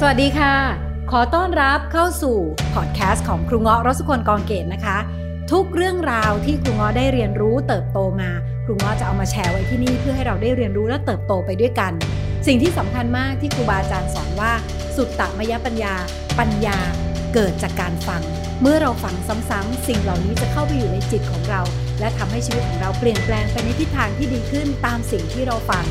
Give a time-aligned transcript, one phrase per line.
[0.00, 0.54] สวัสดีค่ะ
[1.10, 2.36] ขอต้อนรับเข้าสู่
[2.74, 4.98] พอดแคสต์ของครูเงาะรสุคนกองเกตนะคะ
[5.52, 8.30] ทุกเรื่องราวที่ครูเงาะได้เรียนรู้เติบโตมา
[8.64, 11.92] ครูเงาะจะเอามาแชร์ไว้ที่นี่เพื่อให้เราได้เรียนรู้และเติบโตไปด้วยกัน
[12.46, 14.52] สิ่งที่สำคัญมากที่ครูบาอาจารย์สอนว่า
[14.96, 15.94] สุตตมยปัญญา
[16.38, 16.78] ปัญญา
[17.34, 18.22] เกิดจากการฟัง
[18.62, 19.14] เมื่อเราฟัง
[19.50, 21.60] ซ้ำๆสิ่งเหล่านี้จะเข้าไปอยู่ในจิตของเรา
[22.00, 25.84] และทำให้ชีวิตของเราเปลี่ยนแปลงไปในทิศทางที่ดีขึ้นตามสิ่งที่เราฟัง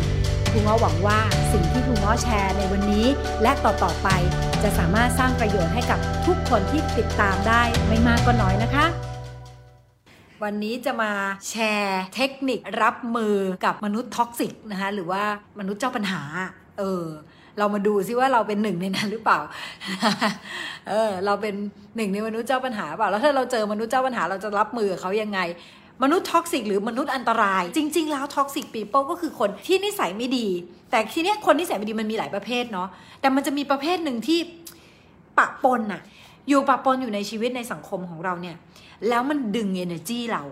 [0.55, 1.19] ครูเงาะหวังว่า
[1.51, 3.05] สิ่งที่ครูเงาะแชร์ในวันนี้
[3.41, 4.09] และต่อๆไป
[4.63, 8.85] จะสามารถสร้างประโยชน์ให้กับทุกคนที่ติดตามได้ไม่มากก็น้อยนะคะ
[10.43, 11.11] วันนี้จะมา
[11.49, 15.23] แชร์เทคนิครับมือกับมนุษย์ toxic นะคะหรือว่า
[15.59, 16.21] มนุษย์เจ้าปัญหา
[16.79, 17.05] เออ
[17.59, 19.39] เรามาดูซิว่าเราเป็นหนึ่งในนั้นหรือเปล่า
[20.89, 21.53] เออ เราเป็น
[21.95, 25.39] หนึ่งในมนุษย์เจ้าปัญหาเปล่า แล้วถ้าเราเจอมนุษย์เจ้าปัญหาเราจะรับมือเขายังไง
[26.03, 30.47] มนุษย์ toxic หรือมนุษย์อันตราย จริง ๆ แล้ว toxic people ก็คือคนที่นิสัยไม่ดี
[30.91, 32.87] แต่ทีเนี้ยคนนิสัยไม่ดีมันมีหลายประเภทเนาะ
[33.21, 34.39] แต่มันจะมีประเภทหนึ่งที่
[35.37, 36.01] ปะปนน่ะ
[36.49, 38.55] อยู่ปะปนอยู่ในชีวิตในสังคมของเราเนี่ย
[39.09, 40.43] แล้วมันดึง energy เรา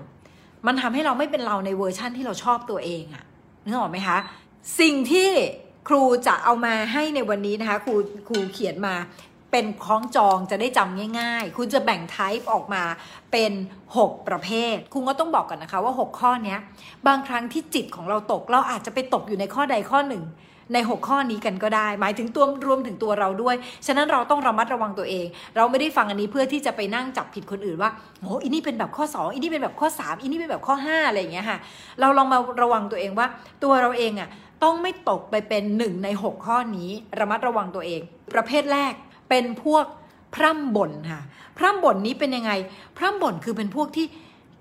[0.68, 3.24] มันทำให้เราไม่เป็นเราในเวอร์ชั่นที่เราชอบตัวเองอะ
[3.66, 4.18] นึกออกไหมคะ
[4.80, 5.30] สิ่งที่
[5.90, 7.96] ครูจะเอามาให้ในวันนี้นะคะ ครู
[8.28, 8.96] ครูเขียนมา
[9.54, 12.84] เป็นคล้องจองจะได้จำง่าย ๆ คุณจะแบ่ง type ออกมา
[13.32, 13.52] เป็น
[13.94, 16.58] 6 ประเภท คุณก็ต้องบอกกันนะคะว่า 6 ข้อนี้
[17.08, 20.24] บางครั้งที่จิตของเราตกเราอาจจะไปตกอยู่ในข้อใดข้อหนึ่ง
[20.74, 23.56] ใน 6 ข้อนี้กันก็ได้ หมายถึงตัวรวมถึงตัวเราด้วย
[23.88, 31.58] ฉะนั้นเราต้องระมัดระวังตัวเอง เราไม่ได้ฟังอันนี้เพื่อที่จะไปนั่งจับผิดคนอื่นว่าโอ้อีนี่เป็นแบบข้อ 2อีนี่เป็นแบบข้อ 3อีนี่เป็นแบบข้อ 5 อะไรอย่างเงี้ยค่ะ
[32.00, 33.28] เราลองมาระวังตัวเองว่า
[33.64, 34.30] ตัวเราเองอะ
[34.64, 38.02] ต้องไม่ตกไปเป็นหนึ่งใน 6 ข้อนี้ ระมัดระวังตัวเอง
[38.34, 38.94] ประเภทแรก
[39.30, 39.86] เป็นพวก
[40.36, 41.22] พร่ำบ่นค่ะ
[41.58, 42.52] พร่ำบ่นนี้เป็นยังไง
[42.98, 44.06] พร่ำบ่นคือเป็นพวกที่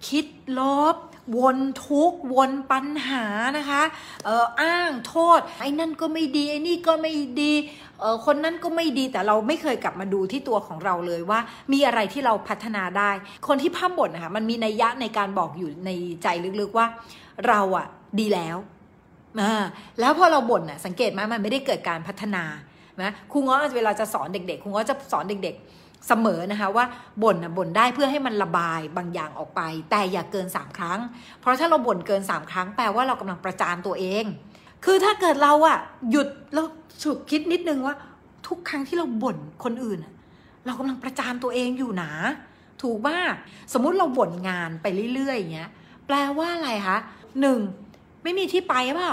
[0.09, 0.27] คิด
[0.61, 0.63] ล
[0.95, 0.97] บ
[1.39, 3.25] วนทุกวนปัญหา
[3.59, 3.83] นะคะ
[4.25, 7.53] เอออ้างโทษ ไอ้นั่นก็ไม่ดี ไอ้นี่ก็ไม่ดี
[8.01, 11.41] เออคนนั้นก็ไม่ดีแต่เราไม่เคยกลับมาดูที่ตัวของเราเลยว่า
[11.73, 13.11] มีอะไรที่เราพัฒนาได้
[13.49, 15.91] คนที่พร่ำบ่นนะคะมันมีนัยยะในการบอกอยู่ใน
[16.23, 16.27] ใจ
[16.61, 16.87] ลึกๆว่า
[17.49, 17.87] เราอะ
[18.21, 18.57] ดีแล้ว
[19.41, 19.65] อ่า
[20.01, 22.45] แล้วพอเราบ่นอะสังเกตไหมมันไม่ได้เกิดการพัฒนา
[23.01, 26.85] นะครูง้อเวลาจะสอนเด็กๆครูง้อจะสอนเด็ก ๆเสมอนะคะว่า
[27.23, 29.61] บ่นนะบ่นได้เพื่อให้มันระบายบางอย่างออกไป
[29.91, 31.01] แต่อย่าเกิน 3 ครั้ง
[31.41, 34.25] เพราะถ้าเราบ่นเกิน 3 ครั้งแปลว่าเรากำลังประจานตัวเอง
[34.85, 35.79] คือถ้าเกิดเราอะ
[36.11, 36.67] หยุดแล้ว
[37.03, 37.95] ฉุกคิดนิดนึงว่า
[38.49, 39.99] ทุกครั้งที่เราบ่นคนอื่น
[40.67, 42.13] เรากำลังประจานตัวเองอยู่นะ
[42.83, 43.17] ถูกว่า
[43.73, 45.71] สมมุติเราบ่นงานไปเรื่อยๆอย่างเงี้ย
[46.07, 46.99] แปลว่าอะไรคะ
[47.41, 47.59] หนึ่ง
[48.23, 49.13] ไม่มีที่ไปเปล่า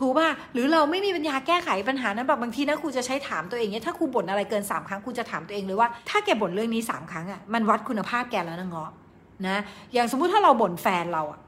[0.00, 8.90] ถูกป่ะหรือเราไม่มีปัญญาแก้ไขปัญหานั้นแบบบางทีนะครูจะใช้ถามตัวเองเนี่ยถ้าครูบ่นอะไรเกิน 3 ครั้งครูจะถามตัวเองเลยว่าถ้าแกบ่นเรื่องนี้ 3 ครั้งอะ่ะมันวัดคุณภาพแกแล้วนะเงาะ
[9.46, 9.56] นะ
[9.92, 11.40] อย่างสมมุติถ้าเราบ่นแฟนเราอะ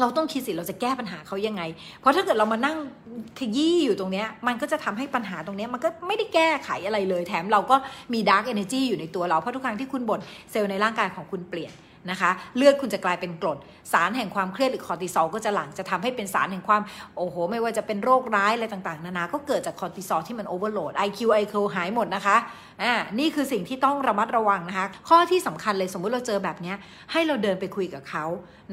[0.00, 1.62] เราต้องคิดสิเราจะแก้ปัญหาเขายังไง
[2.00, 2.76] เพราะถ้าเกิดเรามานั่ง
[3.38, 7.76] ขยี้อยู่ตรงเนี้ย มันก็จะทำให้ปัญหาตรงเนี้ยมันก็ไม่ได้แก้ไขอะไรเลย แถมเราก็
[8.12, 11.72] มี dark energy อยู่ในตัวเรา เพราะทุกครั้งที่คุณบ่นเซลล์ในร่างกายของคุณเปลี่ยน
[12.10, 13.58] นะคะ เลือดคุณจะกลายเป็นกรด
[13.92, 16.82] สารแห่งความเครียดหรือคอร์ติซอลก็จะหลั่งจะทำให้เป็นสารแห่งความ
[17.16, 22.36] โอ้โห ไม่ว่าจะเป็นโรคร้ายอะไรต่างๆ นานาก็เกิดจากคอร์ติซอลที่มัน overload IQ IQ หายหมดนะคะ
[22.82, 26.74] อ่านี่คือสิ่งที่ต้องระมัดระวังนะคะ ข้อที่สำคัญเลยสมมุติเราเจอแบบนี้
[27.12, 28.24] ให้เราเดินไปคุยกับเขา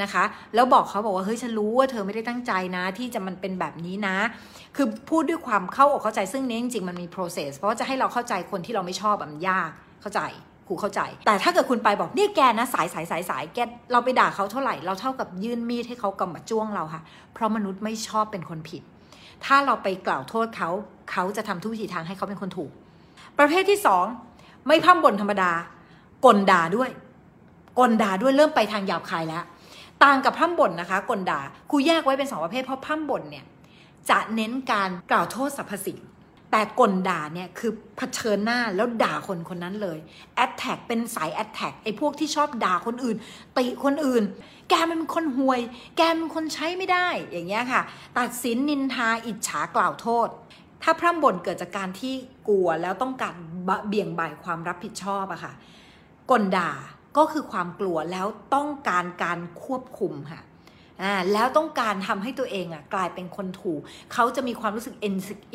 [0.02, 0.24] นะคะ
[0.56, 4.18] แล้วบอกเขาบอกว่าเฮ้ยฉันรู้ว่าเธอไม่ได้ตั้งใจนะ ที่จะมันเป็นแบบนี้นะ
[4.76, 9.70] คือพูดด้วยความเข้าอกเข้าใจซึ่งนี้จริงๆมันมี process เพราะว่าจะให้เราเข้าใจคนที่เราไม่ชอบมันยาก
[10.02, 13.60] เข้าใจูเข้าใจ แต่ถ้าเกิดคุณไปบอกเนี่ยแกนะสายสายสายสายแก
[13.92, 17.02] เราไปด่าเขาเท่าไหร่เราเท่ากับยื่นมีดให้เขากำมาจ้วงเราค่ะ
[17.34, 18.82] เพราะมนุษย์ไม่ชอบเป็นคนผิด
[19.46, 20.70] ถ้าเราไปกล่าวโทษเขา
[21.12, 22.72] เขาจะทำทุกวิถีทางให้เขาเป็นคนถูก
[23.40, 24.06] ประเภทที่สอง
[24.68, 25.52] ไม่พั่มบ่นธรรมดา
[26.26, 26.90] กลด่าด้วย
[27.80, 29.44] กลด่าด้วยเริ่มไปทางหยาบคายแล้ว
[30.04, 33.46] ต่างกับพร่ำบ่นนะคะก่นด่าครูแยกไว้เป็นสองประเภทเพราะพร่ำบ่นเนี่ย
[34.10, 36.00] จะเน้นการกล่าวโทษสรรพสิ่ง
[36.52, 40.00] แต่ก่นด่าเนี่ยคือเผชิญหน้าแล้วด่าคนคนนั้นเลย
[40.36, 43.18] attack เป็นสาย attack ไอ้พวกที่ชอบด่าคนอื่น
[43.58, 44.24] ติคนอื่น
[44.70, 45.60] แกมันเป็นคนห่วย
[45.98, 47.82] แกมันคนใช้ไม่ได้อย่างเงี้ยค่ะ
[48.18, 50.28] ตัดสินนินทาอิจฉากล่าวโทษ
[50.84, 52.14] ถ้าพร่ำบ่นเกิดจากการที่
[52.48, 53.36] กลัวแล้วต้องการ
[53.88, 55.54] เบี่ยงบ่ายความรับผิดชอบอะค่ะ
[56.32, 56.72] กลด่า
[57.18, 60.42] ก็คือความกลัวแล้วต้องการการควบคุมค่ะ
[61.02, 63.82] อ่าแล้วต้องการทำให้ตัวเองอะกลายเป็นคนถูก
[64.14, 64.96] เขาจะมีความรู้สึก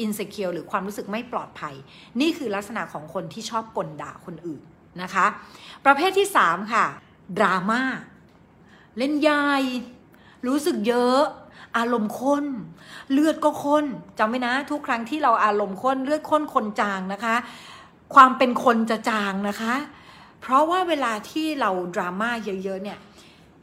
[0.04, 1.74] insecure หรือความรู้สึกไม่ปลอดภัย
[2.20, 4.62] นี่คือลักษณะของคนที่ชอบกลด่าคนอื่น
[5.02, 5.26] นะคะ
[5.84, 6.84] ประเภทที่ 3 ค่ะ
[7.38, 7.82] ดราม่า
[8.98, 9.62] เล่นยาย
[10.46, 11.20] รู้สึกเยอะ
[11.78, 12.44] อารมณ์ข้น
[13.12, 13.84] เลือดก็ข้น
[14.18, 17.36] จำไว้นะ ทุกครั้งที่เราอารมณ์ข้นเลือดข้นคนจางนะคะ
[18.14, 19.74] ความเป็นคนจะจางนะคะ
[20.40, 22.30] เพราะว่าเวลาที่เราดราม่า
[22.64, 22.98] เยอะๆเนี่ย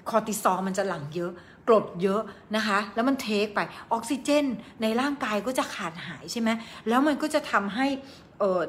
[0.10, 1.31] คอร์ติซอลมันจะหลั่งเยอะ
[1.68, 2.22] กรดเยอะ
[2.56, 3.60] นะคะ แล้วมันเทคไป
[3.92, 4.46] ออกซิเจน
[4.81, 6.50] ในร่างกายก็จะขาดหายใช่ไหม
[6.88, 7.88] แล้วมันก็จะทำให้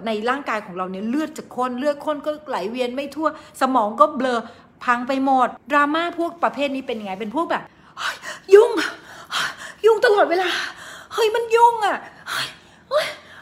[0.06, 3.28] ในร่างกายของเราเนี่ยเลือดจะข้นเลือดข้นก็ไหลเวียนไม่ทั่ว
[3.60, 4.40] สมองก็เบลอ
[4.84, 7.62] พังไปหมดดราม่าพวกประเภทนี้เป็นยังไงเป็นพวกแบบ
[8.54, 8.70] ยุ่ง
[9.84, 10.50] ยุ่งตลอดเวลา
[11.12, 11.98] เฮ้ยมันยุ่งอะ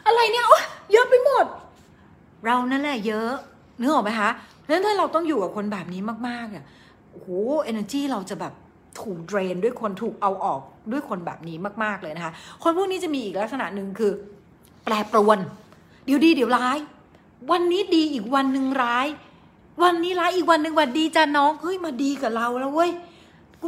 [0.05, 1.45] อะไรเนี่ยโอ๊ยเยอะไปหมด
[2.45, 3.31] เรานั่นแหละเยอะ
[3.79, 6.65] นึกออกไหมคะเพราะฉะนั้นถ้าเราต้องอยู่กับคนแบบนี้มากๆเนี่ย
[7.11, 7.27] โอ้โห
[7.71, 8.53] energy เราจะแบบ
[9.01, 10.61] ถูกเดรนด้วยคนถูกเอาออก
[10.91, 12.33] ด้วยคนแบบนี้มาก ๆเลยนะคะ
[12.63, 14.11] คนพวกนี้จะมีอีกลักษณะหนึ่งคือ
[14.83, 15.39] แปรปรวน
[16.05, 16.77] เดี๋ยวดีเดี๋ยวร้าย
[17.51, 19.07] วันนี้ดีอีกวันหนึ่งร้าย
[19.83, 22.91] วันนี้ร้ายอีกวันหนึ่งวันดีจ้าน้องเฮ้ยมาดีกับเราแล้วเว้ย
[23.61, 23.67] กู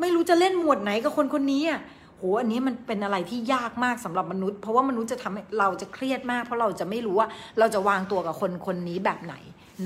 [0.00, 1.80] ไม่รู้จะเล่นหมวดไหนกับคนคนนี้อะ
[2.16, 7.28] โห อันนี้มันเป็นอะไรที่ยากมากสำหรับมนุษย์ เพราะว่ามนุษย์จะทำให้เราจะเครียดมาก เพราะเราจะไม่รู้ว่า
[7.58, 9.34] เราจะวางตัวกับคนคนนี้แบบไหน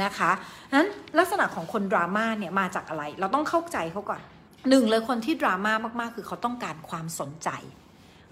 [0.02, 0.30] นะคะ
[0.74, 0.88] นั้น
[1.18, 4.20] ลักษณะของคนดราม่าเนี่ยมาจากอะไร เราต้องเข้าใจเขาก่อน
[4.68, 7.50] หนึ่งเลยคนที่ดราม่ามากๆ คือเขาต้องการความสนใจ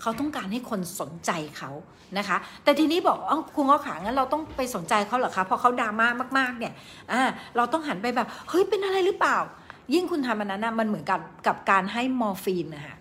[0.03, 1.71] เขาต้องการให้คนสนใจเขา
[2.19, 6.07] นะคะ แต่ทีนี้บอกอ้าคุณก็ขางั้นเราต้องไปสนใจเขาเหรอคะพอเขาดราม่า
[6.39, 6.73] มากๆเนี่ย
[7.13, 7.23] อ่า
[7.57, 9.39] เราต้องหันไปแบบเฮ้ยเป็นอะไรหรือเปล่า
[9.95, 12.97] ยิ่งคุณทำมันนั้นนะมันเหมือนกับกับการให้มอร์ฟีนนะคะ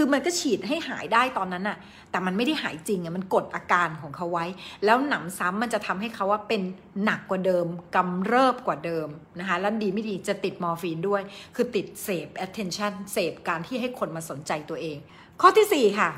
[0.00, 1.78] คือมันก็ฉีดให้หายได้ตอนนั้นน่ะ
[2.10, 4.46] แต่มันไม่ได้หายจริงอะมันกดอาการของเขาไว้
[4.84, 6.62] แล้วหนำซ้ำมันจะทำให้เขาว่าเป็น
[7.04, 7.66] หนักกว่าเดิม
[7.96, 9.08] กำเริบกว่าเดิม
[9.38, 11.22] นะคะแล้วดีไม่ดีจะติดมอร์ฟีนด้วย
[11.54, 14.96] คือติดเสพ attention เสพการที่ให้คนมาสนใจตัวเอง
[15.40, 16.10] ข้อที่ 4 ค่ะ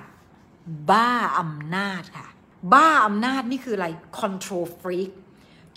[0.91, 2.27] บ้าอำนาจค่ะ
[2.73, 3.87] บ้าอำนาจนี่คืออะไร
[4.21, 5.11] control freak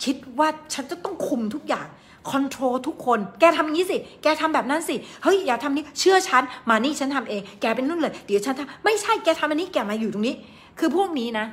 [0.04, 1.88] คิดว่าฉันจะต้องคุมทุกอย่าง
[2.30, 10.34] คอนโทรลทุกคน แกทำอย่างนี้สิ แกทำแบบนั้นสิ เฮ้ยอย่าทำนี้ เชื่อฉัน มานี่ฉันทำเอง แกเป็นนู่นเลย เดี๋ยวฉันทำไม่ใช่ แกทำอันนี้ แกมาอยู่ตรงนี้
[10.78, 11.46] คือพวกนี้นะ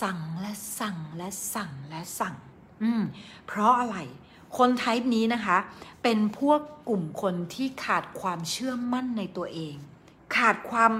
[0.00, 2.34] สั่งและสั่งและสั่งและสั่ง
[2.82, 3.02] อืม
[3.46, 3.96] เพราะอะไร
[4.58, 5.56] คนไทป์นี้นะคะ
[6.02, 9.74] เป็นพวกกลุ่มคนที่ขาดความเชื่อมั่นในตัวเอง
[10.36, 10.92] ขาดความ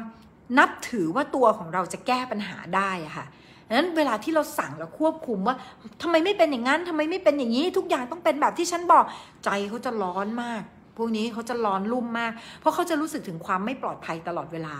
[0.59, 3.27] นับถือว่าตัวของเราจะแก้ปัญหาได้อะค่ะ
[3.75, 5.57] นั้นเวลาที่เราสั่งแล้วควบคุมว่า
[6.03, 9.05] ทำไมไม่เป็นอย่างนั้นทำไมไม่เป็นอย่างนี้ ทุกอย่างต้องเป็นแบบที่ฉันบอก
[9.45, 10.63] ใจเขาจะร้อนมาก
[10.97, 14.75] พวกนี้เขาจะร้อนรุ่มมาก เพราะเขาจะรู้สึกถึงความไม่ปลอดภัยตลอดเวลา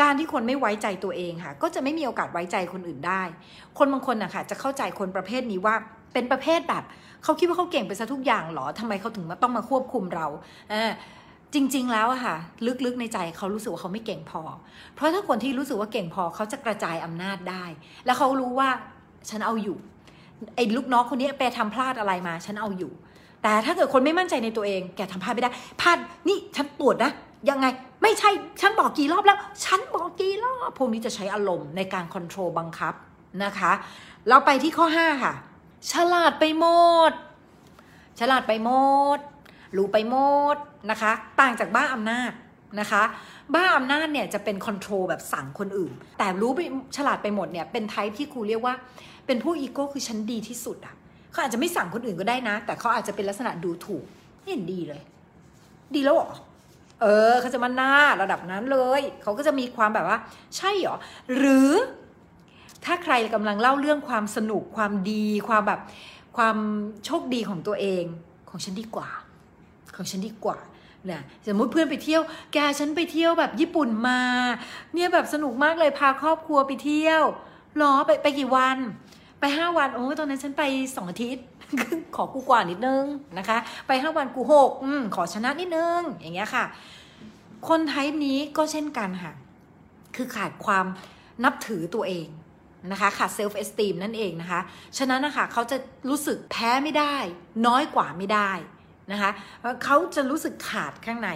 [0.00, 3.22] การที่คนไม่ไว้ใจตัวเองค่ะ ก็จะไม่มีโอกาสไว้ใจคนอื่นได้
[3.78, 5.74] คนบางคนนะคะจะเข้าใจคนประเภทนี้ว่า
[6.12, 6.84] เป็นประเภทแบบ
[7.24, 10.26] เขาคิดว่าเขาเก่งไปซะทุกอย่างหรอทำไมเขาถึงมาต้องมาควบคุมเรา
[10.72, 10.90] อ่า
[11.54, 12.36] จริง ๆ แล้วอะค่ะ
[12.84, 14.40] ลึกๆในใจเขารู้สึกว่าเขาไม่เก่งพอ
[14.94, 17.64] เพราะถ้าคนที่รู้สึกว่าเก่งพอเขาจะกระจายอำนาจได้
[18.06, 18.68] แล้วเขารู้ว่า
[19.30, 19.76] ฉันเอาอยู่
[20.56, 22.92] ไอ้ลูกน้องคนนี้ไปทำพลาดอะไรมา ฉันเอาอยู่
[23.42, 25.50] แต่ถ้าเกิดคนไม่มั่นใจในตัวเอง แกทำพลาดไม่ได้
[25.80, 25.98] พลาด
[26.28, 27.12] นี่ฉันตรวจนะ
[27.50, 27.66] ยังไง
[28.02, 32.94] ไม่ใช่ฉันบอกกี่รอบแล้ว ฉันบอกกี่รอบพวกนี้จะใช้อารมณ์ในการคอนโทรลบังคับ
[33.44, 33.72] นะคะ
[34.28, 35.34] เราไปที่ข้อ 5 ค่ะ
[35.92, 36.66] ฉลาดไปหม
[37.10, 37.12] ด
[38.18, 38.70] ฉลาดไปหม
[39.16, 39.18] ด
[39.76, 40.16] รู้ไปหม
[40.54, 40.56] ด
[40.90, 42.32] นะคะ ต่างจากบ้าอำนาจ
[42.80, 43.02] นะคะ
[43.54, 46.60] บ้าอำนาจเนี่ยจะเป็นคอนโทรลแบบสั่งคนอื่น แต่รู้ไป
[46.96, 48.74] ฉลาดไปหมดเนี่ยเป็นไทป์ที่ครูเรียกว่า
[49.26, 50.94] เป็นผู้อีโก้คือฉันดีที่สุดอะ
[51.30, 54.04] เขาอาจจะไม่สั่งคนอื่นก็ได้นะ แต่เขาอาจจะเป็นลักษณะดูถูก
[54.38, 55.00] ไม่เห็นดีเลย
[55.94, 56.30] ดีแล้วเหรอ
[57.02, 57.92] เออเขาจะมาหน้า
[58.22, 60.18] ระดับนั้นเลย เขาก็จะมีความแบบว่า
[60.56, 60.96] ใช่เหรอ
[61.36, 61.70] หรือ
[62.84, 65.80] ถ้าใครกำลังเล่าเรื่องความสนุกความดี ความแบบ
[66.36, 66.56] ความ
[67.04, 68.04] โชคดีของตัวเอง
[68.50, 69.08] ของฉันดีกว่า
[69.96, 70.58] ของฉันดีกว่า
[71.06, 72.22] เนี่ยสมมติเพื่อนไปเที่ยว
[72.52, 74.20] แกฉันไปเที่ยวแบบญี่ปุ่นมา
[74.94, 77.22] เนี่ยแบบสนุกมากเลยพาครอบครัวไปเที่ยว
[77.76, 78.78] หรอไปไปกี่วัน
[79.40, 80.62] ไปห้าวันโอ้ตอนนั้นฉันไป
[80.96, 81.44] สองอาทิตย์
[82.16, 83.04] ขอกูกว่านิดนึง
[83.38, 86.64] นะคะ ไปห้าวันกูหกอขอชนะนิดนึง อย่างเงี้ยค่ะ
[87.68, 89.32] คน type นี้ก็เช่นกันค่ะ
[90.16, 90.86] คือขาดความ
[91.44, 92.28] นับถือตัวเอง
[92.90, 94.60] นะคะขาด self-esteem นั่นเองนะคะ
[94.98, 95.76] ฉะนั้นนะคะเขาจะ
[96.08, 97.16] รู้สึกแพ้ไม่ได้
[97.66, 98.50] น้อยกว่าไม่ได้
[99.12, 99.30] นะคะ
[99.84, 101.30] เขาจะรู้สึกขาดข้างใน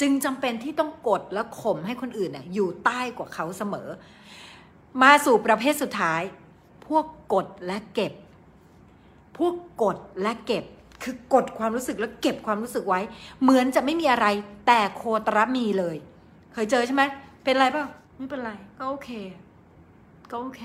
[0.00, 3.88] จึงจำเป็นที่ต้องกดและข่มให้คนอื่นเนี่ยอยู่ใต้กว่าเขาเสมอ
[5.02, 6.22] มาสู่ประเภทสุดท้าย
[6.86, 8.12] พวกกดและเก็บ
[9.38, 10.64] พวกกดและเก็บ
[11.02, 13.00] คือกดความรู้สึกแล้วเก็บความรู้สึกไว้
[13.42, 14.26] เหมือนจะไม่มีอะไร
[14.66, 15.96] แต่โคตรมีเลย
[16.52, 17.02] เคยเจอใช่ไหม
[17.44, 17.86] เป็นไรเปล่า
[18.16, 19.10] ไม่เป็นไรก็โอเค
[20.30, 20.62] ก็โอเค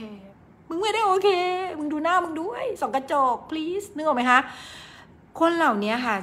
[0.69, 1.29] มึงไม่ได้โอเค
[1.77, 4.39] มึงดูหน้ามึงด้วยส่องกระจก please นึกออกไหมคะ
[5.39, 6.15] คนเหล่านี้ค่ะ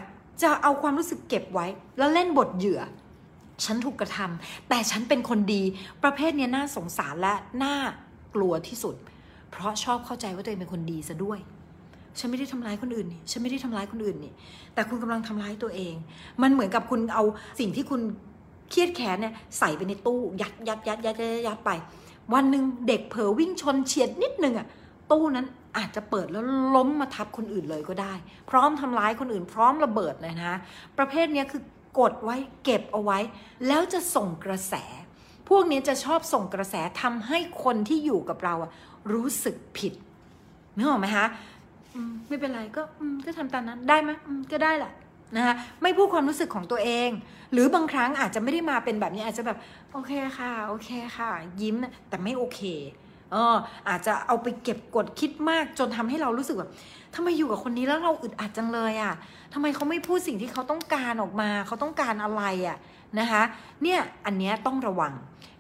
[0.43, 1.67] จะเอาความรู้สึกเก็บไว้
[1.99, 2.81] แล้วเล่นบทเหยื่อ
[3.65, 5.63] ฉันถูกกระทำแต่ฉันเป็นคนดี
[6.03, 7.77] ประเภทนี้น่าสงสารและน่า
[8.35, 8.95] กลัวที่สุด
[9.51, 11.39] เพราะชอบเข้าใจว่าตัวเองเป็นคนดีซะด้วย
[12.19, 14.33] ฉันไม่ได้ทำร้ายคนอื่นนี่ ฉันไม่ได้ทำร้ายคนอื่นนี่
[14.75, 15.95] แต่คุณกำลังทำร้ายตัวเอง
[16.43, 17.25] มันเหมือนกับคุณเอา
[17.61, 18.01] สิ่งที่คุณ
[18.71, 21.71] เครียดแค้นเนี่ยใส่ไปในตู้ ยัดยัดยัดยัดยัดยัดไป
[22.35, 24.67] วันหนึ่งเด็กเผลอวิ่งชนเฉียดนิดนึงอะ
[25.11, 26.45] ตู้นั้น อาจจะเปิดแล้ว
[26.77, 28.15] ล้มมาทับคนอื่นเลยก็ได้
[28.51, 30.55] พร้อมทำร้ายคนอื่น พร้อมระเบิดเลยนะ
[30.99, 31.63] ประเภทนี้คือ
[31.99, 33.19] กดไว้เก็บเอาไว้
[33.67, 34.75] แล้วจะส่งกระแส
[35.49, 38.71] พวกนี้จะชอบส่งกระแสทำให้คนที่อยู่กับเราอะ
[39.13, 39.93] รู้สึกผิด
[40.77, 41.27] นึกออกไหมคะ
[42.29, 42.83] ไม่เป็นไรก็
[43.27, 44.93] ก็ทำตามนั้นได้ไหมมก็ได้แหละ
[45.37, 47.11] นะคะไม่พูดความรู้สึกของตัวเอง
[47.53, 49.59] หรือบางครั้งอาจจะไม่ได้มาเป็นแบบนี้อาจจะแบบ
[49.93, 51.77] โอเคค่ะ โอเคค่ะ ยิ้ม
[52.09, 52.61] แต่ไม่โอเค
[53.33, 53.57] เออ
[53.89, 56.71] อาจจะเอาไปเก็บกดคิดมากจนทำให้เรารู้สึกแบบ
[57.15, 59.15] ทำไมอยู่กับคนนี้แล้วเราอึดอัดจังเลยอะ่ะ
[59.53, 62.77] ทำไมเขาไม่พูดสิ่งที่เขาต้องการออกมา เขาต้องการอะไรอะ่ะ
[63.19, 63.43] นะคะ
[63.83, 65.13] เนี่ยอันเนี้ยต้องระวัง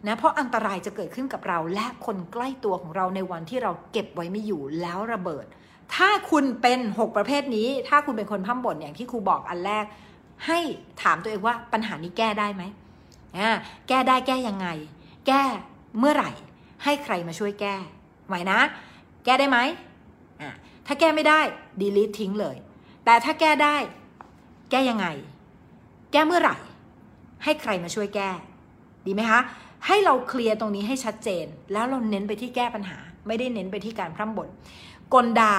[0.07, 5.47] นะเพราะอันตรายจะเกิดขึ้นกับเรา และคนใกล้ตัวของเราในวันที่เราเก็บไว้ไม่อยู่แล้วระเบิด
[5.95, 9.85] ถ้าคุณเป็น 6 ประเภทนี้ ถ้าคุณเป็นคนพั่มบ่นอย่างที่ครูบอกอันแรก
[10.47, 10.59] ให้
[11.02, 12.62] ถามตัวเองว่าปัญหานี้แก้ได้ไหม
[13.38, 13.50] อ่า
[13.88, 14.69] แก้ได้แก้ยังไง
[15.26, 15.43] แก้
[15.99, 16.31] เมื่อไหร่
[16.85, 17.75] ให้ใครมาช่วยแก้
[18.29, 18.59] ไหวนะ
[19.25, 19.59] แก้ได้ไหม
[20.41, 20.51] อ่า
[20.87, 21.41] ถ้าแก้ไม่ได้
[21.81, 22.57] delete ทิ้งเลย
[23.05, 23.77] แต่ถ้าแก้ได้
[24.71, 25.07] แก้ยังไง
[26.12, 26.57] แก้เมื่อไหร่
[27.45, 28.31] ให้ใครมาช่วยแก้
[29.07, 29.41] ดีไหมคะ
[29.87, 34.49] ให้เราเคลียร์ตรงนี้ให้ชัดเจน แล้วเราเน้นไปที่แก้ปัญหา ไม่ได้เน้นไปที่การพร่ำบ่น
[35.15, 35.53] กลดา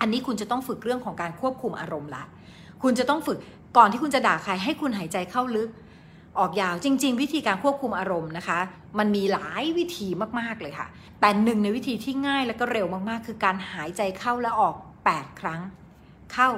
[0.00, 2.24] อันนี้คุณจะต้องฝึกเรื่องของการควบคุมอารมณ์ละ
[2.82, 3.38] คุณจะต้องฝึก
[3.76, 5.68] ก่อนที่คุณจะด่าใครให้คุณหายใจเข้าลึก
[6.40, 8.58] ออกยาวจริง ๆ วิธีการควบคุมอารมณ์นะคะ
[8.98, 10.08] มันมีหลายวิธี
[10.40, 10.86] มากๆเลยค่ะ
[11.20, 14.74] แต่หนึ่งในวิธีที่ง่ายและก็เร็วมากๆ คือการหายใจเข้าและออก
[15.08, 15.60] 8 ครั้ง
[16.32, 16.48] เข้า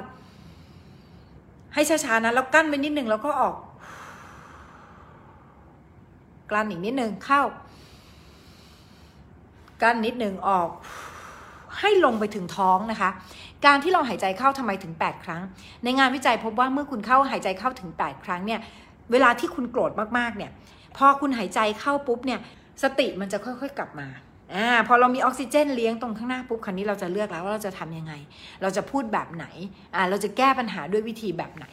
[1.73, 3.55] ให้ช้าๆนะแล้วกั้นไว้นิดนึงแล้วก็ออก
[6.49, 7.41] กลั้นอีกนิดนึงเข้า
[9.81, 10.69] กั้นนิดนึงออก
[11.79, 13.09] ให้ลงไปถึงท้องนะคะ
[13.65, 15.41] การที่เราหายใจเข้าทำไมถึง 8 ครั้ง
[15.83, 18.59] ในงานวิจัยพบว่าเมื่อคุณเข้าหายใจเข้าถึง 8 ครั้งเนี่ย
[19.11, 20.51] เวลาที่คุณโกรธมากๆเนี่ย
[20.97, 22.39] พอคุณหายใจเข้าปุ๊บเนี่ย
[22.83, 24.07] สติมันจะค่อยๆกลับมา
[24.53, 28.13] อ่าพอเรามีออกซิเจนเลี้ยงตรงข้างหน้าปุ๊บคราวนี้เราจะเลือกแล้วว่าเราจะทำยังไง
[28.61, 29.45] เราจะพูดแบบไหน
[29.95, 31.65] อ่าเราจะแก้ปัญหาด้วยวิธีแบบไหน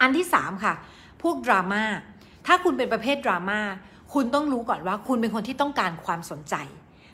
[0.00, 0.74] อันที่ 3 ค่ะ
[1.22, 1.84] พวกดราม่า
[2.46, 3.60] ถ้าคุณเป็นประเภทดราม่า
[4.14, 6.54] คุณต้องรู้ก่อนว่าคุณเป็นคนที่ต้องการความสนใจ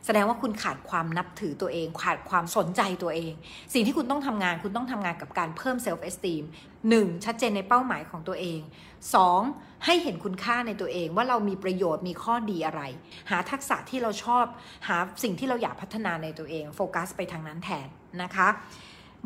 [0.07, 3.33] แสดงว่าคุณขาดความนับถือตัวเอง ขาดความสนใจตัวเอง
[3.75, 6.43] สิ่งที่คุณต้องทำงานคุณต้องทำงานกับการเพิ่ม self-esteem
[6.89, 8.61] หนึ่งชัดเจนในเป้าหมายของตัวเอง
[9.23, 9.85] 2.
[9.85, 12.83] ให้เห็นคุณค่าในตัวเองว่าเรามีประโยชน์มีข้อดีอะไร
[13.31, 14.45] หาทักษะที่เราชอบ
[14.89, 17.89] หาสิ่งที่เราอยากพัฒนาในตัวเองโฟกัสไปทางนั้นแทน
[18.23, 18.49] นะคะ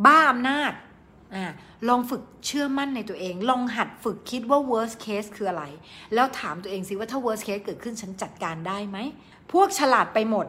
[0.05, 0.73] บ้าอำนาจ
[1.35, 1.37] อ
[1.89, 5.65] ลองฝึกเชื่อมั่นในตัวเอง ลองหัดฝึกคิดว่า worst case คืออะไร
[6.15, 8.99] แล้วถามตัวเองสิว่าถ้า worst case เกิดขึ้นฉันจัดการได้ไหม
[9.53, 10.47] พวกฉลาดไปหมด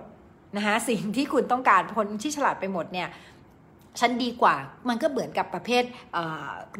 [0.55, 3.09] นะคะสิ่งที่คุณต้องการคนที่ฉลาดไปหมดเนี่ย
[3.99, 4.55] ฉันดีกว่า
[4.89, 5.83] มันก็เหมือนกับประเภท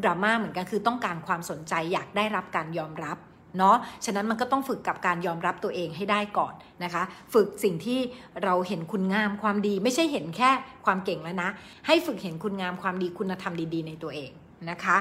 [0.03, 3.17] ดราม่าเหมือนกัน คือต้องการความสนใจอยากได้รับการยอมรับ
[3.57, 6.53] เนาะ ฉะนั้นมันก็ต้องฝึกกับการยอมรับตัวเองให้ได้ก่อน
[6.83, 7.03] นะคะ
[7.33, 7.99] ฝึกสิ่งที่
[8.43, 10.51] เราเห็นคุณงามความดี ไม่ใช่เห็นแค่
[10.85, 11.49] ความเก่งแล้วนะ
[11.87, 14.31] ให้ฝึกเห็นคุณงามความดีคุณธรรมดีๆ ในตัวเอง
[14.69, 14.97] นะคะ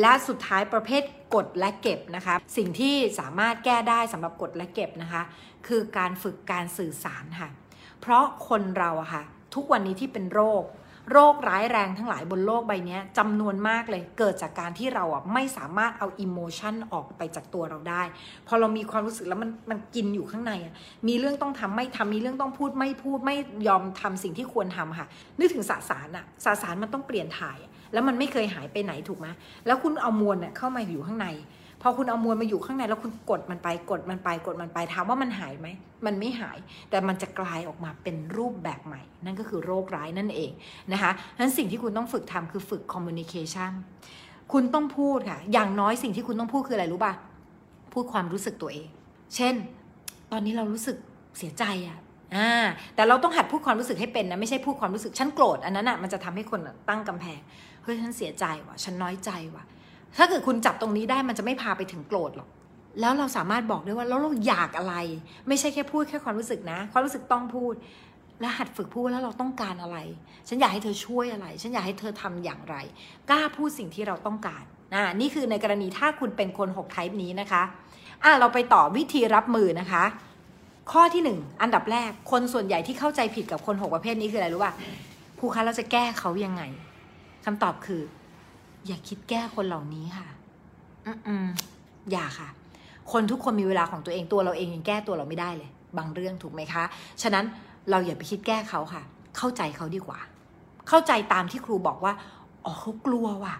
[0.00, 1.02] และสุดท้ายประเภท
[1.34, 5.22] กดและเก็บนะคะ สิ่งที่สามารถแก้ได้สำหรับกดและเก็บนะคะ
[5.66, 7.48] คือการฝึกการสื่อสารค่ะ
[8.06, 9.22] เพราะคนเราอะค่ะ
[9.54, 10.64] ทุกวันนี้ที่เป็นโรค
[11.12, 18.02] โรคร้ายแรงทั้งหลายบนโลกใบนี้จำนวนมากเลย เกิดจากการที่เราอะไม่สามารถเอาอิโมชันออกไปจากตัวเราได้
[18.46, 20.74] พอเรามีความรู้สึกแล้วมันมันกินอยู่ข้างในอะ
[21.08, 23.36] มีเรื่องต้องทำไม่ทำมีเรื่องต้องพูดไม่พูดไม่
[23.68, 25.06] ยอมทำสิ่งที่ควรทำค่ะ
[25.38, 27.58] นึกถึงสสารอะสสารมันต้องเปลี่ยนถ่าย
[27.92, 29.28] แล้วมันไม่เคยหายไปไหนถูกไหม
[29.66, 31.28] แล้วคุณเอามวลเนี่ยเข้ามาอยู่ข้างใน
[31.86, 35.68] พอคุณเอามวลมาอยู่ข้างในแล้วคุณกดมันไปกดมันไปกดมันไปถามว่ามันหายไหม
[36.06, 36.58] มันไม่หาย
[36.90, 40.50] แต่มันจะกลายออกมาเป็นรูปแบบใหม่ นั่นก็คือโรคร้ายนั่นเอง
[40.92, 43.72] นะคะนั้นสิ่งที่คุณต้องฝึกทำคือฝึก communication
[44.52, 47.12] คุณต้องพูดค่ะ อย่างน้อยสิ่งที่คุณต้องพูดคืออะไรรู้ป่ะ
[47.92, 48.88] พูดความรู้สึกตัวเอง
[49.36, 49.54] เช่น
[50.30, 50.96] ตอนนี้เรารู้สึก
[51.38, 51.98] เสียใจอะ
[52.36, 57.38] อ่าแต่เราต้องหัดพูดความรู้สึกให้เป็นนะไม่ใช่พูดความรู้สึกฉันโกรธอันนั้นอะมันจะทำให้คนตั้งกำแพง
[57.82, 59.64] เฮ้ยฉันเสียใจว่ะฉันน้อยใจว่ะ
[60.16, 62.48] ถ้าเกิดคุณจับตรงนี้ได้มันจะไม่พาไปถึงโกรธหรอก
[63.00, 64.94] แล้วเราสามารถบอกได้ว่าแล้วเราอยากอะไร
[65.48, 67.74] ไม่ใช่แค่พูดแค่ความรู้สึกนะ ความรู้สึกต้องพูด
[68.40, 69.98] และหัดฝึกพูดแล้วเราต้องการอะไร
[70.48, 72.76] ฉันอยากให้เธอช่วยอะไร ฉันอยากให้เธอทำอย่างไร
[73.30, 77.62] กล้าพูดสิ่งที่เราต้องการอ่านี่คือในกรณีถ้าคุณเป็นคน6ไทป์นี้นะคะ
[78.24, 80.04] อะเราไปต่อวิธีรับมือนะคะ
[80.92, 84.72] ข้อที่หนึ่งอันดับแรก คนส่วนใหญ่ที่เข้าใจผิดกับคนหกประเภทนี้คืออะไรรู้ป่ะ
[85.38, 86.62] ผู้คะเราจะแก้เขายังไง
[87.44, 88.02] คำตอบคือ
[88.86, 90.28] อย่าคิดแก้คนเหล่านี้ค่ะ
[91.06, 92.48] อืมๆอย่าค่ะ
[93.12, 96.84] คนทุกคนมีเวลาของตัวเองตัวเราเองยังแก้ตัวเราไม่ได้เลย บางเรื่องถูกไหมคะ
[97.22, 97.44] ฉะนั้น
[97.90, 99.02] เราอย่าไปคิดแก้เขาค่ะ
[99.36, 100.20] เข้าใจเขาดีกว่า
[100.88, 102.12] เข้าใจตามที่ครูบอกว่า
[102.64, 103.54] อ๋อเขากลัวว่ะ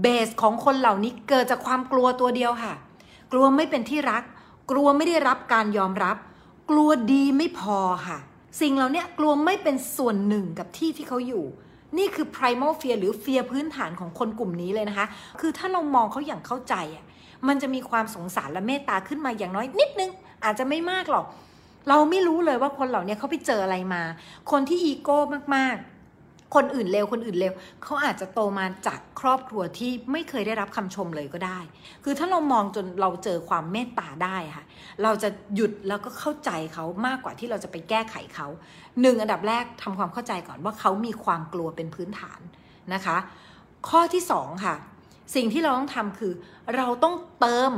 [0.00, 2.74] เบสของคนเหล่านี้เกิดจากความกลัวตัวเดียวค่ะ
[3.32, 4.22] กลัวไม่เป็นที่รัก
[4.70, 6.16] กลัวไม่ได้รับการยอมรับ
[6.70, 8.18] กลัวดีไม่พอค่ะ
[8.60, 11.44] สิ่งเหล่านี้กลัวไม่เป็นส่วนหนึ่งกับที่ที่เขาอยู่
[11.98, 15.06] นี่คือ primal fear หรือ fear พื้นฐานของคนกลุ่มนี้เลยนะคะ
[15.40, 17.04] คือถ้าเรามองเขาอย่างเข้าใจอะ
[17.48, 20.10] มันจะมีความสงสารและเมตตาขึ้นมาอย่างน้อยนิดนึง
[20.44, 21.26] อาจจะไม่มากหรอก
[21.88, 24.02] เราไม่รู้เลยว่าคนเหล่านี้เขาไปเจออะไรมา
[24.50, 25.18] คนที่อีโก้
[25.54, 25.89] มากๆ
[26.54, 27.52] คนอื่นเร็วคนอื่นเร็ว
[27.82, 31.58] เขาอาจจะโตมาจากครอบครัวที่ไม่เคยได้รับคำชมเลยก็ได้
[32.04, 34.64] คือถ้าเรามองจนเราเจอความเมตตาได้ค่ะ
[35.02, 38.46] เราจะหยุดแล้วก็เข้าใจเขามากกว่าที่เราจะไปแก้ไขเขา
[39.00, 42.40] หนึ่งอันดับแรกทำความเข้าใจก่อนว่าเขามีความกลัวเป็นพื้นฐาน
[42.94, 43.16] นะคะ
[43.88, 44.74] ข้อที่สองค่ะ
[45.34, 46.32] สิ่งที่เราต้องทำคือ
[46.76, 47.72] เราต้องเติม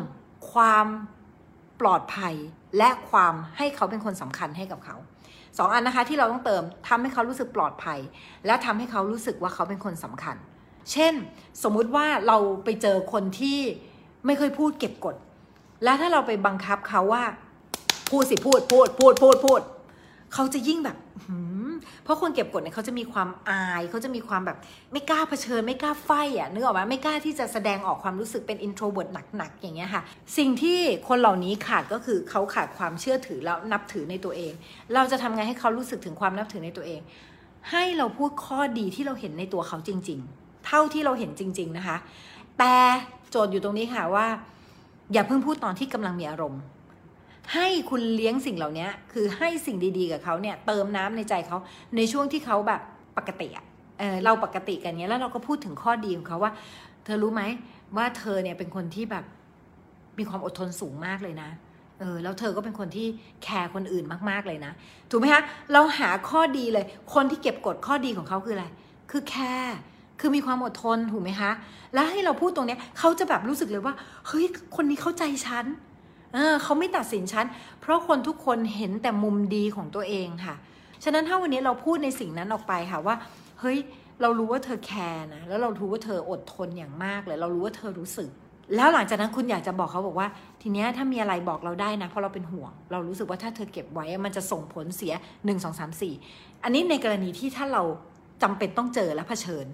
[0.52, 0.86] ความ
[1.80, 2.34] ปลอดภัย
[2.78, 4.96] และความให้เขาเป็นคนสำคัญให้กับเขา
[5.59, 7.99] สองอันนะคะที่เราต้องเติมทำให้เขารู้สึกปลอดภัย
[8.47, 10.37] และทำให้เขารู้สึกว่าเขาเป็นคนสำคัญ
[10.92, 11.14] เช่น
[11.62, 13.59] สมมุติว่าเราไปเจอคนที่
[14.26, 15.16] ไม่เคยพูดเก็บกด
[15.85, 17.25] และถ้าเราไปบังคับเขาว่า
[18.11, 19.61] พูดสิพูดพูดพูดพูดพูด
[20.35, 20.97] เขาจะยิ่งแบบ
[22.04, 24.59] เพราะคนเก็บกดเนี่ยเขาจะมีความอายเขาจะมีความแบบ
[24.92, 30.02] ไม่กล้าเผชิญ ไม่กล้า fight อะนึกออกไหมไม่กล้าที่จะแสดงออกความรู้สึกเป็น introvert หนักๆอย่างเงี้ยค่ะ
[30.38, 30.78] สิ่งที่
[31.09, 34.52] คนเหล่านี้ขาดก็คือเขาขาดความเชื่อถือแล้วนับถือในตัวเอง
[34.94, 37.00] เราจะทำไงให้เขารู้สึกถึงความนับถือในตัวเอง
[37.71, 41.97] ให้เราพูดข้อดีที่เราเห็นในตัวเขาจริง ๆ เท่าที่เราเห็นจริง ๆนะคะ
[42.59, 42.75] แต่
[43.30, 44.26] โจทย์อยู่ตรงนี้ค่ะว่า
[45.12, 46.61] อย่าเพิ่งพูดตอนที่กำลังมีอารมณ์
[47.54, 51.58] ให้คุณเลี้ยงสิ่งเหล่านี้คือให้สิ่งดีๆกับเขาเนี่ยเติมน้ำในใจเขา
[51.96, 52.80] ในช่วงที่เขาแบบ
[53.18, 53.64] ปกติอะ
[53.99, 56.52] เออเราปกติกันเนี้ยแล้วเราก็พูดถึงข้อดีของเขาว่า
[57.04, 57.42] เธอรู้ไหม
[57.96, 59.25] ว่าเธอเนี่ยเป็นคนที่แบบ
[60.18, 61.50] มีความอดทนสูงมากเลยนะ
[62.00, 63.06] เออแล้วเธอก็เป็นคนที่
[63.42, 64.72] แคร์คนอื่นมากๆเลยนะ
[65.11, 66.84] ถูกไหมคะเราหาข้อดีเลย
[67.14, 68.66] คนที่เก็บกดข้อดีของเขาคืออะไร
[69.11, 69.76] คือแคร์
[70.20, 71.50] คือมีความอดทนถูกไหมคะ
[71.94, 73.94] แล้วให้เราพูดตรงนี้เขาจะแบบรู้สึกเลยว่า
[74.26, 74.44] เฮ้ย
[74.76, 75.64] คนนี้เข้าใจฉัน
[76.34, 77.46] เออเขาไม่ตัดสินฉัน
[77.80, 80.54] เพราะคนทุกคนเห็นแต่มุมดีของตัวเองค่ะ
[81.04, 83.14] ฉะนั้นถ้าวันนี้เราพูดในสิ่งนั้นออกไปค่ะว่า
[83.60, 83.78] เฮ้ย
[84.20, 88.30] เรารู้ว่าเธอแคร์นะ แล้วเรารู้ว่าเธออดทนอย่างมากเลย เรารู้ว่าเธอรู้สึก
[88.76, 90.28] แล้วหลังจากนั้นคุณอยากจะบอกเขาบอกว่า
[90.62, 97.82] ทีเนี้ยถ้ามีอะไรบอกเราได้นะ เพราะเราเป็นห่วง เรารู้สึกว่าถ้าเธอเก็บไว้ มันจะส่งผลเสีย 1 2 3 4 อันนี้ในกรณีที่ถ้าเรา
[98.42, 99.66] จำเป็นต้องเจอและเผชิญ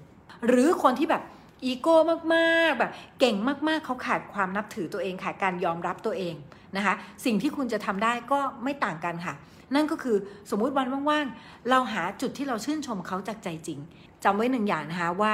[0.46, 1.22] หรือคนที่แบบ
[1.64, 1.96] อีโก้
[2.34, 3.36] มากๆแบบเก่ง
[3.68, 6.34] มากๆ เขาขาดความนับถือตัวเองขาดการยอมรับตัวเอง
[6.76, 6.94] นะคะ
[7.24, 9.34] สิ่งที่คุณจะทำได้ก็ไม่ต่างกันค่ะ
[9.74, 10.16] นั่นก็คือ
[10.50, 13.78] สมมุติวันว่างๆ เราหาจุดที่เราชื่นชมเขาจากใจจริง
[14.24, 15.32] จำไว้หนึ่งอย่างนะคะว่า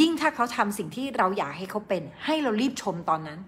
[0.00, 3.38] ยิ่งถ้าเขาทำสิ่งที่เราอยากให้เขาเป็น ให้เรารีบชมตอนนั้น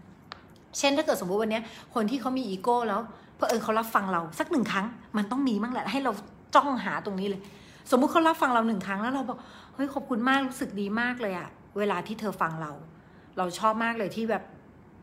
[0.79, 1.61] เช่นถ้าเกิดสมมุติวันนี้
[1.95, 3.01] คนที่เขามีอีโก้แล้ว
[3.37, 6.13] เพอเออเขารับฟังเราสักหนึ่งครั้ง มันต้องมีบ้างแหละให้เรา
[6.55, 7.41] จ้องหาตรงนี้เลย
[7.91, 9.39] สมมุติเขารับฟังเราหนึ่งครั้งแล้วเราบอก
[9.75, 12.73] เฮ้ยขอบคุณมากรู้สึกดีมากเลยอะ เวลาที่เธอฟังเรา
[13.38, 14.43] เราชอบมากเลยที่แบบ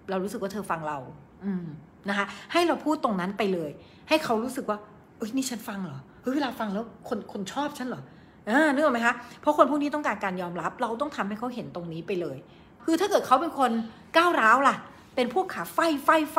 [0.10, 0.98] เรารู้สึกว่าเธอฟังเรา
[1.46, 1.66] อืม
[2.10, 3.72] นะคะ ให้เราพูดตรงนั้นไปเลย
[4.10, 4.78] ให้เขารู้สึกว่า
[5.18, 8.04] เอ้ยนี่ฉันฟังเหรอเฮ้ยเวลาฟังแล้วคนคนชอบฉันเหรอ
[8.50, 12.38] อ่านึกออกไหมคะเพราะคนพวกนี้ต้องการการยอมรับ เราต้องทำให้เขาเห็นตรงนี้ไปเลย
[12.84, 13.72] คือถ้าเกิดเขาเป็นคน
[14.18, 14.76] ก้าวร้าวล่ะ
[15.16, 16.38] เป็นพวกขาไฟไฟไฟ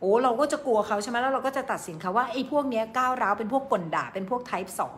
[0.00, 4.94] โอ้เราก็จะกลัวเขาใช่ไหมแล้วเราก็จะตัดสินเขาว่าไอ้พวกเนี้ยก้าวร้าวเป็นพวกกลด่าเป็นพวกไทป์สอง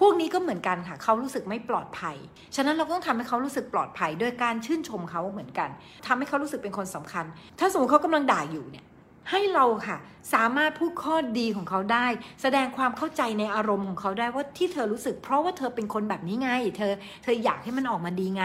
[0.00, 2.16] พวกนี้ก็เหมือนกันค่ะเขารู้สึกไม่ปลอดภัย
[2.56, 5.68] ฉะนั้นเราต้องทำให้เขารู้สึกปลอดภัยโดยการชื่นชมเขาเหมือนกัน
[6.06, 7.24] ทำให้เขารู้สึกเป็นคนสำคัญ
[7.58, 8.84] ถ้าสมมติเขากำลังด่าอยู่เนี่ย
[9.30, 9.96] ให้เราค่ะ
[10.34, 12.06] สามารถพูดข้อดีของเขาได้
[12.42, 18.44] แสดงความเข้าใจในอารมณ์ของเขาได้ว่าที่เธอรู้สึก เพราะว่าเธอเป็นคนแบบนี้ไง เธอเธออยากให้มันออกมาดีไง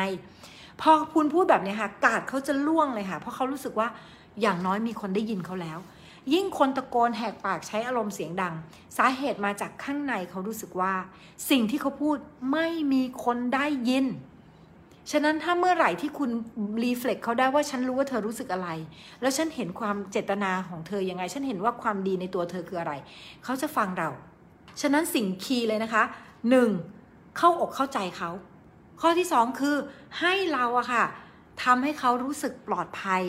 [0.81, 3.87] พอคุณพูดแบบนี้ค่ะกาดเขาจะล่วงเลยค่ะ เพราะเขารู้สึกว่า
[4.41, 5.79] อย่างน้อยมีคนได้ยินเขาแล้ว
[6.33, 8.53] ยิ่งคนตะโกนแหกปากใช้อารมณ์เสียงดัง
[8.97, 10.93] สาเหตุมาจากข้างในเขารู้สึกว่า
[11.49, 12.17] สิ่งที่เขาพูด
[12.51, 14.05] ไม่มีคนได้ยิน
[15.11, 16.29] ฉะนั้นถ้าเมื่อไหร่ที่คุณ
[16.83, 18.69] รีเฟล็กเขาได้ว่าฉันรู้ว่าเธอรู้สึกอะไร
[19.21, 22.93] แล้วฉันเห็นความเจตนาของเธอยังไง ฉันเห็นว่าความดีในตัวเธอคืออะไร
[23.43, 24.09] เขาจะฟังเรา
[24.81, 26.03] ฉะนั้นสิ่งคีย์เลยนะคะ
[26.49, 26.69] หนึ่ง
[27.37, 28.29] เข้าอกเข้าใจเขา
[29.01, 29.75] ข้อที่สองคือ
[30.19, 31.03] ให้เราอะค่ะ
[31.63, 33.23] ทำให้เขารู้สึกปลอดภัย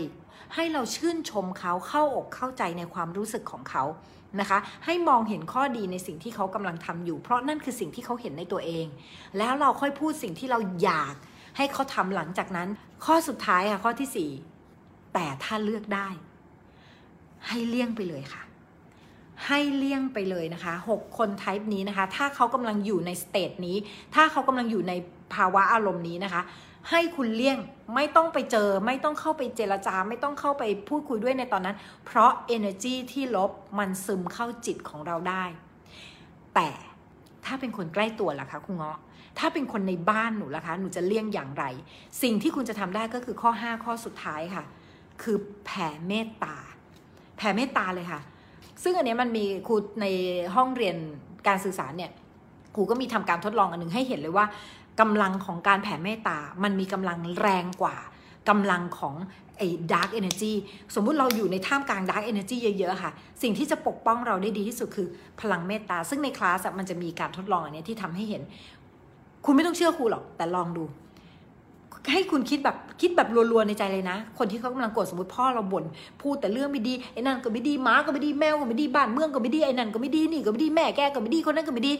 [0.54, 3.84] ให้เราชื่นชมเขาเข้าอกเข้าใจในความรู้สึกของเขา
[4.40, 8.86] นะคะ ให้มองเห็นข้อดีในสิ่งที่เขากำลังทำอยู่ เพราะนั่นคือสิ่งที่เขาเห็นในตัวเอง
[9.38, 11.14] แล้วเราค่อยพูดสิ่งที่เราอยาก
[11.56, 12.68] ให้เขาทำหลังจากนั้น
[13.04, 14.30] ข้อสุดท้ายค่ะข้อที่
[14.70, 16.08] 4 แต่ถ้าเลือกได้
[17.48, 18.42] ให้เลี่ยงไปเลยค่ะ
[19.46, 23.76] ให้เลี่ยงไปเลยนะคะ 6 คนไทป์นี้นะคะ ถ้าเขากำลังอยู่ในสเตจนี้
[24.14, 24.92] ถ้าเขากำลังอยู่ใน
[25.34, 26.42] ภาวะอารมณ์นี้นะคะ
[26.90, 27.58] ให้คุณเลี่ยง
[27.94, 35.44] ไม่ต้องไปเจอ ไม่ต้องเข้าไปเจรจา ไม่ต้องเข้าไปพูดคุยด้วยในตอนนั้น เพราะ energy ที่ลบมันซึมเข้าจิตของเราได้
[36.54, 36.68] แต่
[37.44, 38.98] ถ้าเป็นคนใกล้ตัวล่ะคะคุณเงาะ
[39.38, 41.64] ถ้าเป็นคนในบ้านหนูล่ะคะ หนูจะเลี่ยงอย่างไร
[42.22, 44.64] สิ่งที่คุณจะทำได้ก็คือข้อ 5 ข้อสุดท้ายค่ะ
[45.22, 46.56] คือแผ่เมตตา
[47.36, 48.20] แผ่เมตตาเลยค่ะ
[48.82, 50.06] ซึ่งอันนี้มันมีครูใน
[50.54, 50.96] ห้องเรียน
[51.48, 52.10] การสื่อสารเนี่ย
[52.74, 54.46] ครูก็มีทำการทดลองอันหนึ่งให้เห็นเลยว่า
[55.00, 57.96] กำลังของการแผ่เมตตา มันมีกำลังแรงกว่า
[58.48, 59.14] กำลังของ
[59.58, 60.52] ไอ้ dark energy
[60.94, 65.08] สมมุติเราอยู่ในท่ามกลาง dark energy เยอะ ๆ ค่ะ สิ่งที่จะปกป้องเราได้ดีที่สุดคือ
[65.40, 68.42] พลังเมตตา ซึ่งในคลาสมันจะมีการทดลองอันนี้ที่ทำให้เห็น
[69.44, 70.84] คุณไม่ต้องเชื่อครูหรอก แต่ลองดู
[72.12, 75.84] ให้คุณคิดแบบคิดแบบรัวๆในใจเลยนะ คนที่เขากำลังโกรธสมมติพ่อเราบ่น
[76.22, 81.92] พูดแต่เรื่องไม่ดีไอ้นั่นก็ไม่ดีหมาก็ไม่ดีแมวก็ไม่ดีบ้านเมืองก็ไม่ดีไอ้นั่นก็ไม่ดีนี่ก็ไม่ดีแม่แกก็ไม่ดีคนนั้นก็ไม่ดี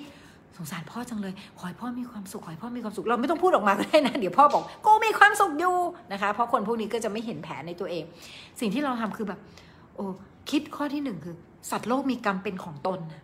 [0.57, 5.77] สงสารพ่อจังเลย ขอให้พ่อมีความสุข ขอให้พ่อมีความสุข เราไม่ต้องพูดออกมาก็ได้นะ เดี๋ยวพ่อบอกกูมีความสุขอยู่
[6.13, 8.05] นะคะ เพราะคนพวกนี้ก็จะไม่เห็นแผลในตัวเอง
[8.61, 9.41] สิ่งที่เราทำคือแบบ
[9.97, 10.07] โอ้
[10.51, 11.35] คิดข้อที่หนึ่งคือ
[11.71, 13.23] สัตว์โลกมีกรรมเป็นของตนนะ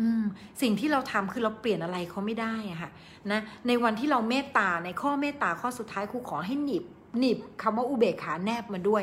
[0.00, 0.24] อืม
[0.62, 2.90] สิ่งที่เราทำคือเราเปลี่ยนอะไรเขาไม่ได้อะค่ะ
[3.30, 6.84] นะ ในวันที่เราเมตตาในข้อเมตตาข้อสุดท้ายครูขอให้หนีบ
[7.18, 9.02] หนีบคำว่าอุเบกขาแนบมาด้วย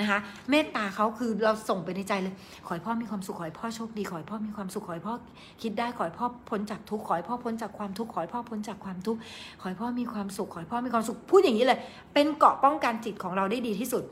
[0.00, 0.18] นะคะ
[0.50, 2.34] เมตตาเขาคือเราส่งไปในใจเลย
[2.66, 5.14] ขอให้พ่อมีความสุขขอให้พ่อโชคดีขอให้พ่อมีความสุขขอให้พ่อ
[5.62, 9.20] คิดได้ขอให้พ่อพ้นจากทุกข์ขอให้พ่อพ้นจากความทุกข์ขอให้พ่อพ้นจากความทุกข์
[9.60, 11.78] ขอให้พ่อมีความสุขขอให้พ่อมีความสุขพูดอย่างนี้เลย
[12.14, 14.02] เป็นเกาะป้องกันจิตของเราได้ดีที่สุด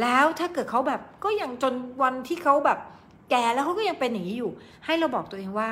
[0.00, 2.78] แล้วถ้าเกิดเขาแบบก็ยังจนวันที่เขาแบบ
[3.30, 4.50] แก่แล้วเขาก็ยังเป็นอย่างนี้อยู่
[4.84, 5.70] ให้เราบอกตัวเองว่า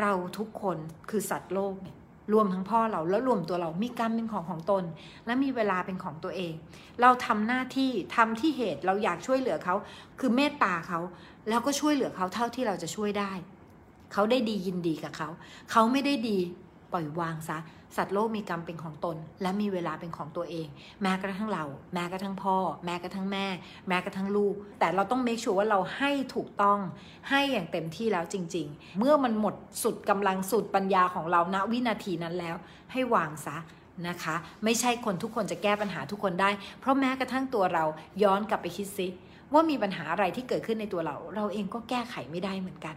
[0.00, 0.76] เราทุกคน
[1.10, 1.96] คือสัตว์โลกเนี่ย
[2.32, 4.84] รวมทั้งพ่อเราแล้วรวมตัวเรามีกรรมเป็นของของตน
[5.26, 6.54] และมีเวลาเป็นของตัวเอง
[7.00, 9.74] เราทำหน้าที่ทำที่เหตุเราอยากช่วยเหลือเขา
[10.20, 11.00] คือเมตตาเขา
[11.48, 13.32] แล้วก็ช่วยเหลือเขาเท่าที่เราจะช่วยได้
[14.12, 15.28] เขาได้ดียินดีกับเขา
[15.70, 16.38] เขาไม่ได้ดี
[16.94, 17.58] ปล่อยวางซะ
[17.96, 20.66] สัตว์โลกมีกรรมเป็นของตน และมีเวลาเป็นของตัวเอง
[21.02, 23.46] แม้กระทั่งเรา แม้กระทั่งพ่อ แม้กระทั่งแม่
[23.88, 26.78] แม้กระทั่งลูก แต่เราต้องเมคชัวร์ว่าเราให้ถูกต้อง
[27.30, 32.56] ให้อย่างเต็มที่แล้วจริง ๆ เมื่อมันหมดสุดกำลังสุดปัญญาของเราณวินาทีนั้นแล้ว
[32.92, 33.56] ให้วางซะ
[34.08, 37.84] นะคะ ไม่ใช่คนทุกคนจะแก้ปัญหาทุกคนได้ เพราะแม้กระทั่งตัวเรา
[38.22, 39.06] ย้อนกลับไปคิดซิ
[39.52, 42.96] ว่ามีปัญหาอะไรที่เกิดขึ้นในตัวเรา เราเองก็แก้ไขไม่ได้เหมือนกัน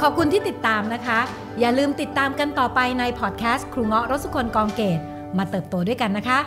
[0.00, 1.20] ขอบคุณที่ติดตามนะคะ
[1.60, 5.00] อย่าลืมติดตามกันต่อไปในพอดแคสต์ครูเงาะรสุคนกองเกต
[5.38, 6.38] มาเติบโตด้วยกันนะคะ